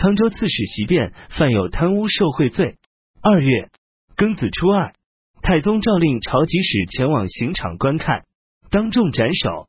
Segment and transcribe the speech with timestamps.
[0.00, 2.78] 沧州刺史席变犯有贪污受贿罪。
[3.20, 3.68] 二月
[4.16, 4.94] 庚子初二，
[5.42, 8.22] 太宗诏令朝集使前往刑场观看，
[8.70, 9.68] 当众斩首。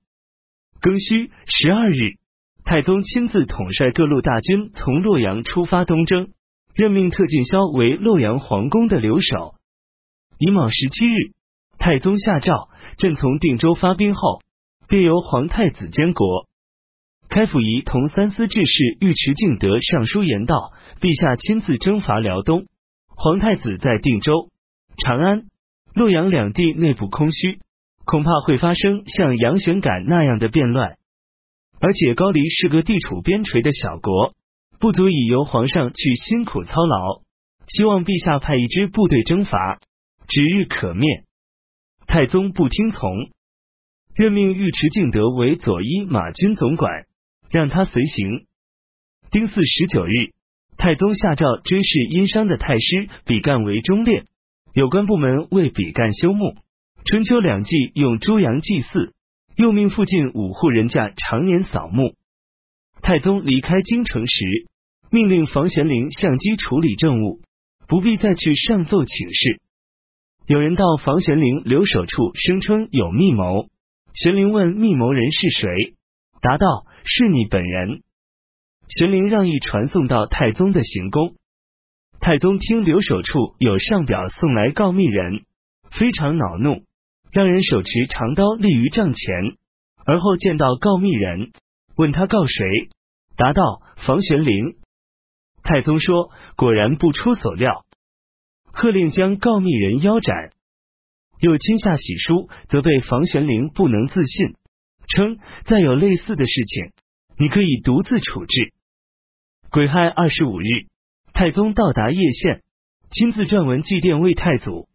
[0.81, 2.15] 庚戌十二日，
[2.63, 6.29] 太宗亲自统帅各路大军从洛阳出发东征，
[6.73, 9.55] 任命特进萧为洛阳皇宫的留守。
[10.37, 11.33] 乙卯十七日，
[11.77, 14.39] 太宗下诏，朕从定州发兵后，
[14.87, 16.47] 便由皇太子监国。
[17.31, 22.65] 开府仪同三司制事尉迟敬德上书言道：“陛下亲自征伐辽东，
[23.07, 24.49] 皇太子在定州、
[24.97, 25.43] 长安、
[25.95, 27.59] 洛阳两地内部空虚，
[28.03, 30.97] 恐怕会发生像杨玄感那样的变乱。
[31.79, 34.33] 而且高丽是个地处边陲的小国，
[34.77, 37.21] 不足以由皇上去辛苦操劳。
[37.65, 39.79] 希望陛下派一支部队征伐，
[40.27, 41.23] 指日可灭。”
[42.07, 43.09] 太宗不听从，
[44.15, 47.05] 任命尉迟敬德为左一马军总管。
[47.51, 48.45] 让他随行。
[49.29, 50.31] 丁巳十九日，
[50.77, 54.23] 太宗下诏追谥殷商的太师比干为忠烈，
[54.73, 56.55] 有关部门为比干修墓。
[57.05, 59.13] 春秋两季用猪羊祭祀，
[59.55, 62.15] 又命附近五户人家常年扫墓。
[63.01, 64.45] 太宗离开京城时，
[65.09, 67.41] 命令房玄龄相机处理政务，
[67.87, 69.61] 不必再去上奏请示。
[70.45, 73.67] 有人到房玄龄留守处，声称有密谋。
[74.13, 75.95] 玄龄问密谋人是谁，
[76.41, 76.85] 答道。
[77.03, 78.03] 是你本人。
[78.87, 81.33] 玄灵让一传送到太宗的行宫。
[82.19, 85.45] 太宗听留守处有上表送来告密人，
[85.89, 86.83] 非常恼怒，
[87.31, 89.33] 让人手持长刀立于帐前。
[90.05, 91.51] 而后见到告密人，
[91.95, 92.63] 问他告谁，
[93.35, 94.75] 答道房玄龄。
[95.63, 97.83] 太宗说果然不出所料，
[98.71, 100.51] 喝令将告密人腰斩。
[101.39, 104.53] 又亲下喜书，责备房玄龄不能自信。
[105.07, 106.91] 称再有类似的事情，
[107.37, 108.73] 你可以独自处置。
[109.69, 110.87] 癸亥二十五日，
[111.33, 112.61] 太宗到达叶县，
[113.09, 114.87] 亲自撰文祭奠魏太祖，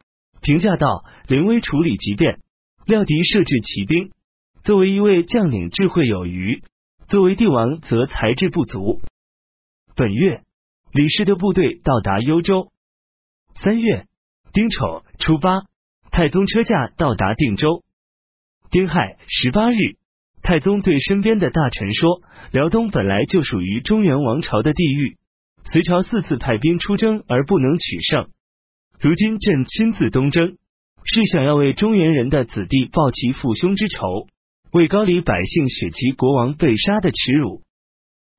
[0.42, 2.40] 评价道：临危处理急变，
[2.84, 4.10] 料敌设置骑兵。
[4.62, 6.60] 作为一位将领，智慧有余；
[7.08, 9.00] 作为帝王，则才智不足。
[9.94, 10.42] 本月，
[10.92, 12.70] 李氏的部队到达幽州。
[13.54, 14.06] 三月
[14.52, 15.62] 丁丑初八，
[16.10, 17.82] 太宗车驾到达定州。
[18.71, 19.77] 丁亥十八日。
[20.43, 22.21] 太宗对身边的大臣说
[22.53, 25.16] ：“辽东本来就属于中原王朝的地域，
[25.72, 28.28] 隋朝四次派兵出征而不能取胜。
[29.00, 30.56] 如今朕亲自东征，
[31.05, 34.28] 是想要为中原人的子弟报其父兄之仇，
[34.71, 37.62] 为高丽百姓雪其国王被杀的耻辱。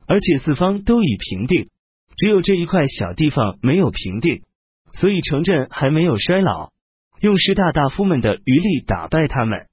[0.08, 1.68] 而且四方都已平定，
[2.16, 4.44] 只有这一块小地方没有平定，
[4.94, 6.70] 所以城镇还没有衰老，
[7.20, 9.68] 用士大大夫们的余力打败他们。”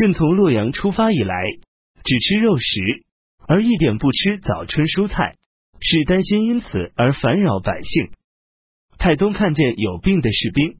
[0.00, 1.44] 朕从洛阳出发以来，
[2.04, 3.04] 只吃肉食，
[3.46, 5.36] 而一点不吃早春蔬菜，
[5.78, 8.08] 是担心因此而烦扰百姓。
[8.96, 10.78] 太宗看见有病的士兵，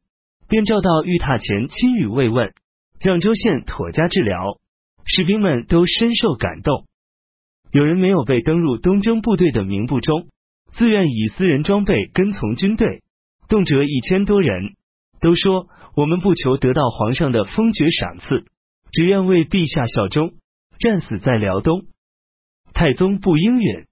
[0.48, 2.54] 便召到御榻前亲语慰问，
[2.98, 4.58] 让州县妥加治疗。
[5.04, 6.86] 士兵们都深受感动。
[7.72, 10.28] 有人没有被登入东征部队的名簿中，
[10.72, 13.02] 自愿以私人装备跟从军队，
[13.50, 14.76] 动辄一千多人，
[15.20, 18.46] 都说我们不求得到皇上的封爵赏赐。
[18.92, 20.34] 只愿为陛下效忠，
[20.78, 21.84] 战死在辽东。
[22.72, 23.86] 太宗不应允。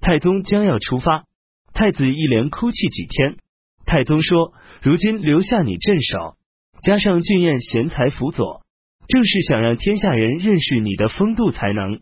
[0.00, 1.24] 太宗将要出发，
[1.72, 3.36] 太子一连哭泣几天。
[3.84, 6.36] 太宗说：“如今留下你镇守，
[6.82, 8.62] 加上俊彦贤才辅佐，
[9.08, 12.00] 正是想让天下人认识你的风度才能。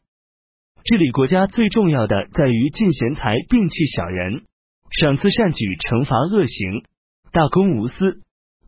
[0.84, 4.44] 治理国家最重要的在于进贤才，摒弃小人，
[4.90, 6.84] 赏赐善举，惩罚恶行，
[7.32, 8.20] 大公无私。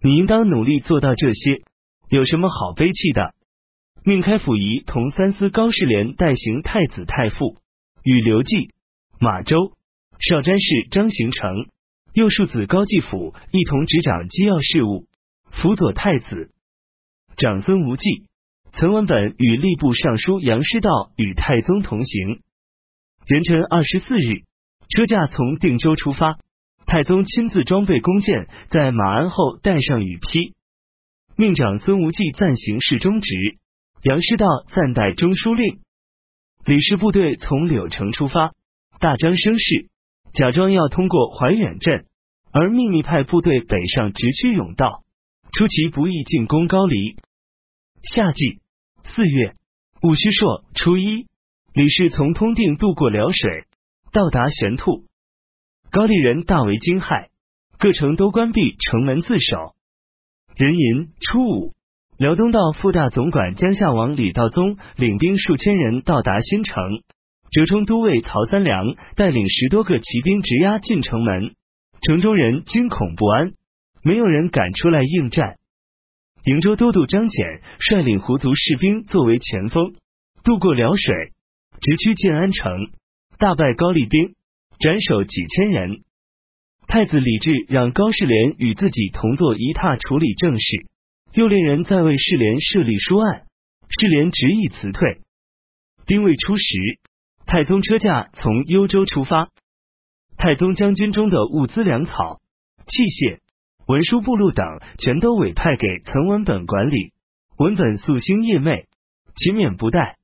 [0.02, 1.62] 你应当努力做到这些。
[2.08, 3.34] 有什么好悲泣的？”
[4.08, 7.56] 命开府仪同三司高士廉代行太子太傅，
[8.04, 8.70] 与刘季、
[9.18, 9.72] 马周、
[10.20, 11.66] 少詹事张行成、
[12.12, 15.08] 右庶子高继甫一同执掌机要事务，
[15.50, 16.52] 辅佐太子。
[17.36, 18.28] 长孙无忌、
[18.70, 22.42] 岑文本与吏部尚书杨师道与太宗同行。
[23.26, 24.44] 元辰二十四日，
[24.88, 26.38] 车驾从定州出发，
[26.86, 30.54] 太宗亲自装备弓箭，在马鞍后带上羽披，
[31.34, 33.58] 命长孙无忌暂行侍中职。
[34.06, 35.80] 杨师道暂代中书令，
[36.64, 38.52] 李氏部队从柳城出发，
[39.00, 39.88] 大张声势，
[40.32, 42.06] 假装要通过怀远镇，
[42.52, 45.02] 而秘密派部队北上直趋甬道，
[45.50, 47.16] 出其不意进攻高丽。
[48.04, 48.60] 夏季
[49.02, 49.56] 四月
[50.02, 51.26] 戊戌朔初一，
[51.74, 53.64] 李氏从通定渡过辽水，
[54.12, 55.02] 到达玄兔，
[55.90, 57.26] 高丽人大为惊骇，
[57.76, 59.74] 各城都关闭城门自守。
[60.54, 61.75] 壬寅初五。
[62.18, 66.82] 辽东道副大总管江夏王李道宗领兵数千人到达新城，
[67.50, 71.54] 折冲都尉曹三良带领十多个骑兵直压进城门，
[72.00, 73.52] 城中人惊恐不安，
[74.02, 75.56] 没有人敢出来应战。
[76.42, 79.92] 瀛州都督张俭率领胡族士兵作为前锋，
[80.42, 81.32] 渡过辽水，
[81.82, 82.72] 直趋建安城，
[83.36, 84.34] 大败高丽兵，
[84.78, 86.00] 斩首几千人。
[86.86, 90.86] 太子李治让高士廉与自己同坐一榻处理政事，
[91.32, 93.46] 又令人在为世廉设立书案，
[93.88, 95.20] 世廉执意辞退。
[96.06, 96.98] 丁未初时，
[97.46, 99.48] 太宗车驾从幽州出发，
[100.36, 102.40] 太宗将军中的物资粮草、
[102.86, 103.40] 器械、
[103.86, 104.64] 文书部录等，
[104.98, 107.12] 全都委派给岑文本管理。
[107.58, 108.84] 文本夙兴夜寐，
[109.34, 110.14] 勤勉不怠，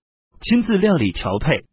[0.40, 1.64] 亲自料理调配，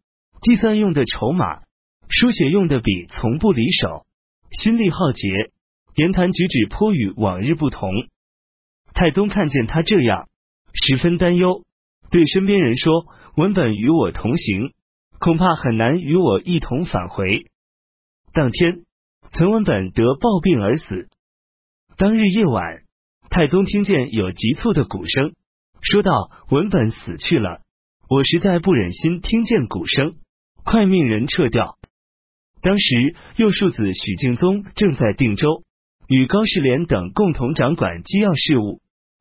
[0.42, 1.60] 计算用的筹码，
[2.08, 4.06] 书写用的笔，从不离手。
[4.50, 5.52] 心力浩竭，
[5.94, 7.90] 言谈举止颇与往日不同。
[8.94, 10.28] 太宗看见他这样，
[10.72, 11.64] 十分担忧，
[12.10, 13.06] 对身边人说
[13.36, 14.72] ：“文本与我同行，
[15.18, 17.46] 恐怕很难与我一同返回。”
[18.32, 18.84] 当天，
[19.32, 21.08] 岑文本得暴病而死。
[21.96, 22.82] 当日夜晚，
[23.28, 25.34] 太宗听见有急促的鼓声，
[25.80, 27.60] 说道：“文本死去了，
[28.08, 30.14] 我实在不忍心听见鼓声，
[30.64, 31.76] 快命人撤掉。”
[32.62, 35.62] 当时右庶子许敬宗正在定州，
[36.10, 38.80] 与高士廉等共同掌管机要事务。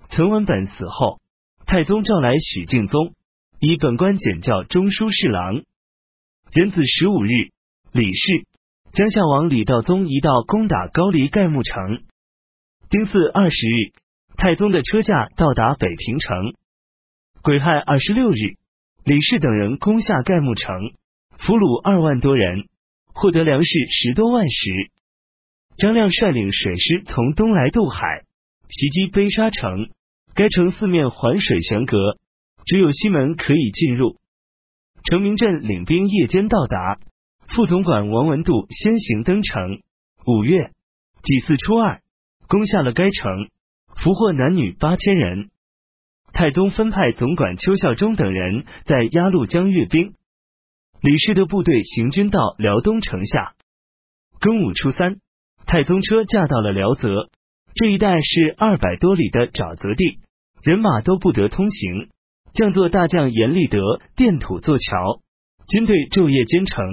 [0.09, 1.19] 岑文本死后，
[1.67, 3.13] 太宗召来许敬宗，
[3.59, 5.61] 以本官简教中书侍郎。
[6.51, 7.29] 壬子十五日，
[7.91, 8.47] 李氏
[8.91, 12.01] 将相王李道宗一道攻打高丽盖木城。
[12.89, 13.93] 丁巳二十日，
[14.35, 16.55] 太宗的车驾到达北平城。
[17.43, 18.57] 癸亥二十六日，
[19.03, 20.93] 李氏等人攻下盖木城，
[21.37, 22.67] 俘虏二万多人。
[23.13, 24.89] 获得粮食十多万石。
[25.79, 28.25] 张亮率领水师从东来渡海，
[28.67, 29.89] 袭击悲沙城。
[30.35, 32.17] 该城四面环水悬阁，
[32.65, 34.17] 只有西门可以进入。
[35.05, 36.99] 程明镇领兵夜间到达，
[37.47, 39.79] 副总管王文度先行登城。
[40.25, 40.71] 五月
[41.23, 42.01] 己巳初二，
[42.49, 43.47] 攻下了该城，
[43.95, 45.49] 俘获男女八千人。
[46.33, 50.13] 太宗分派总管邱孝忠等人在鸭绿江阅兵。
[51.01, 53.53] 李氏的部队行军到辽东城下。
[54.41, 55.19] 庚午初三，
[55.69, 57.29] 太宗车驾到了辽泽，
[57.75, 60.17] 这一带是二百多里的沼泽地，
[60.63, 62.09] 人马都不得通行。
[62.53, 65.21] 将作大将严立德垫土做桥，
[65.67, 66.83] 军队昼夜兼程。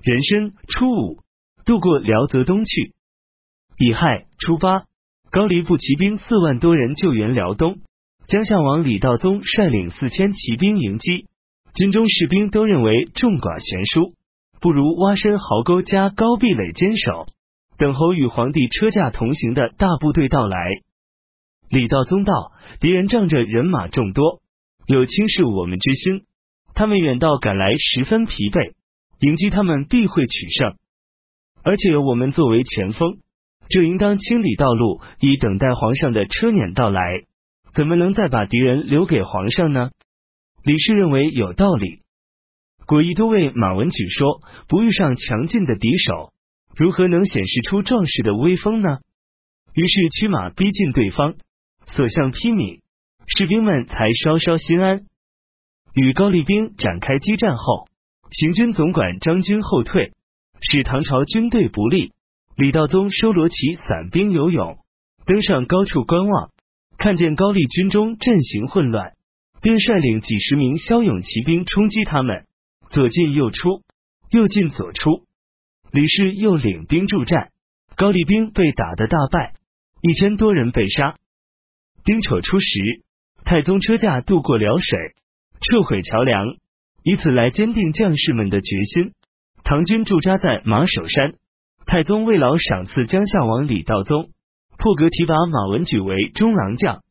[0.00, 1.18] 壬申初五，
[1.64, 2.92] 渡过辽泽东去。
[3.78, 4.84] 乙亥初八，
[5.32, 7.78] 高丽部骑兵四万多人救援辽东，
[8.28, 11.26] 将相王李道宗率领四千骑兵迎击。
[11.74, 14.14] 军中士兵都认为众寡悬殊，
[14.60, 17.26] 不如挖深壕沟加高壁垒坚守，
[17.82, 20.56] 等候与皇帝车驾同行的大部队到来。
[21.68, 24.40] 李道宗道：敌人仗着人马众多，
[24.86, 26.22] 有轻视我们之心。
[26.76, 28.74] 他们远道赶来，十分疲惫，
[29.18, 30.76] 迎击他们必会取胜。
[31.64, 33.16] 而且我们作为前锋，
[33.68, 37.24] 就应当清理道路，以等待皇上的车辇到来。
[37.74, 39.90] 怎么能再把敌人留给皇上呢？
[40.62, 41.98] 李氏认为有道理。
[42.86, 46.32] 果毅都尉马文举说：“不遇上强劲的敌手，
[46.76, 48.98] 如何能显示出壮士的威风呢？”
[49.74, 51.34] 于是驱马逼近对方，
[51.86, 52.80] 所向披靡，
[53.26, 55.06] 士兵们才稍稍心安。
[55.94, 57.86] 与高丽兵展开激战后，
[58.30, 60.12] 行军总管张军后退，
[60.60, 62.12] 使唐朝军队不利。
[62.56, 64.78] 李道宗收罗其散兵游勇，
[65.24, 66.50] 登上高处观望，
[66.98, 69.12] 看见高丽军中阵型混乱。
[69.62, 72.46] 便率领几十名骁勇骑兵冲击他们，
[72.90, 73.82] 左进右出，
[74.30, 75.22] 右进左出。
[75.92, 77.50] 李氏又领兵助战，
[77.96, 79.52] 高丽兵被打得大败，
[80.00, 81.16] 一千多人被杀。
[82.02, 83.02] 丁丑初时，
[83.44, 84.98] 太宗车驾渡过辽水，
[85.60, 86.46] 撤毁桥梁，
[87.02, 89.12] 以此来坚定将士们的决心。
[89.64, 91.34] 唐军驻扎在马首山，
[91.84, 94.30] 太宗为劳赏赐江夏王李道宗，
[94.78, 97.02] 破格提拔马文举为中郎将，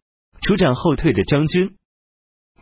[0.41, 1.75] 处斩后退的张军。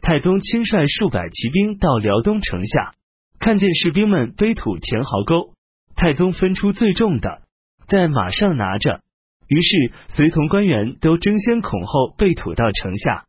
[0.02, 2.94] 太宗亲率数百骑兵到辽东城下，
[3.40, 5.54] 看见士兵们背土填壕沟，
[6.00, 7.42] 太宗分出最重的，
[7.90, 9.02] 在马上拿着，
[9.50, 13.26] 于是随从官员都争先恐后被土到城下。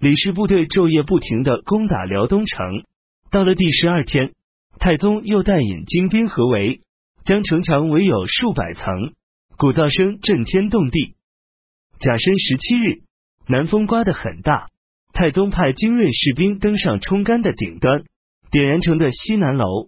[0.00, 2.82] 李氏部队昼夜不停的攻打辽东城，
[3.30, 4.32] 到了第十二天，
[4.80, 6.80] 太宗又带引精兵合围，
[7.24, 9.12] 将城墙围有数百层，
[9.56, 11.14] 鼓噪声震天动地。
[12.00, 13.02] 甲申十七日，
[13.46, 14.70] 南风刮得很大。
[15.12, 18.02] 太宗派精锐士兵登上冲杆的顶端，
[18.50, 19.86] 点燃城的西南楼，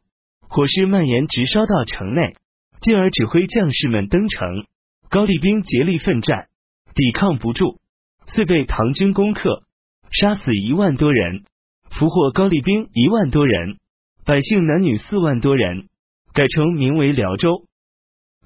[0.48, 2.34] 火势蔓延直烧到城内，
[2.80, 4.66] 进而指挥将士们登城。
[5.10, 6.48] 高丽兵竭力奋战，
[6.94, 7.78] 抵抗不住，
[8.26, 9.62] 遂被唐军攻克，
[10.10, 11.44] 杀死一万多人，
[11.90, 13.78] 俘获高丽兵一万多人。
[14.24, 15.88] 百姓男女四万多人，
[16.34, 17.64] 改称名为辽州。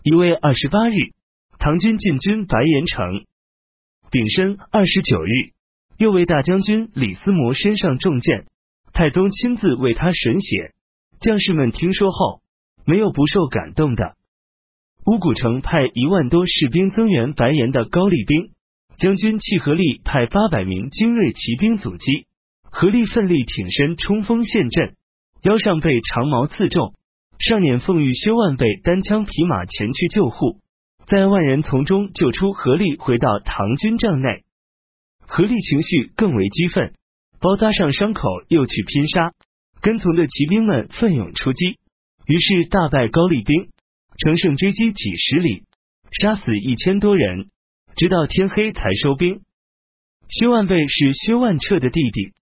[0.04, 0.94] 一位二十八日，
[1.58, 3.24] 唐军进军白岩城。
[4.10, 5.30] 丙申二十九日，
[5.98, 8.46] 又为大将军李思摩身上中箭，
[8.92, 10.72] 太宗亲自为他审血。
[11.22, 12.40] 将士们听说后，
[12.84, 14.16] 没有不受感动的。
[15.06, 18.50] 乌古城派一万多士兵增援白岩的高丽兵，
[18.98, 22.26] 将军契合力派八百名精锐骑兵阻击，
[22.64, 24.96] 合力奋力挺身冲锋陷阵，
[25.42, 26.94] 腰上被长矛刺中，
[27.38, 30.58] 上辇奉御薛万被单枪匹马前去救护，
[31.06, 34.42] 在万人丛中救出合力，回到唐军帐内。
[35.24, 36.94] 合力情绪更为激愤，
[37.40, 39.32] 包扎上伤口又去拼杀，
[39.82, 41.78] 跟从的骑兵们奋勇出击，
[42.26, 43.68] 于是大败高丽兵。
[44.18, 45.64] 乘胜追击几十里，
[46.12, 47.48] 杀死一千多人，
[47.96, 49.40] 直到天黑才收兵。
[50.28, 52.32] 薛万倍是薛万彻的弟弟，